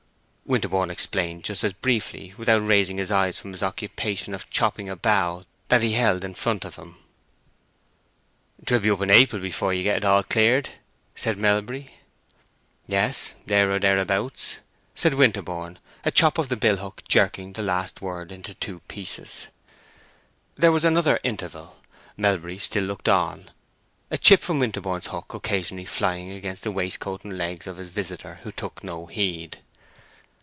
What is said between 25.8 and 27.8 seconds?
flying against the waistcoat and legs of